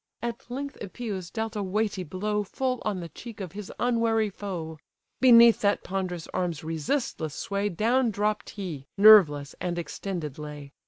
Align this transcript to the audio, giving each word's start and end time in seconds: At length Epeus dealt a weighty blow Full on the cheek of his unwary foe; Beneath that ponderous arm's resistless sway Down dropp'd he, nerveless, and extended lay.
At 0.23 0.49
length 0.49 0.77
Epeus 0.81 1.29
dealt 1.29 1.55
a 1.55 1.61
weighty 1.61 2.03
blow 2.03 2.43
Full 2.43 2.81
on 2.83 3.01
the 3.01 3.09
cheek 3.09 3.39
of 3.39 3.51
his 3.51 3.71
unwary 3.79 4.31
foe; 4.31 4.79
Beneath 5.19 5.61
that 5.61 5.83
ponderous 5.83 6.27
arm's 6.33 6.63
resistless 6.63 7.35
sway 7.35 7.69
Down 7.69 8.11
dropp'd 8.11 8.49
he, 8.55 8.87
nerveless, 8.97 9.53
and 9.61 9.77
extended 9.77 10.39
lay. 10.39 10.71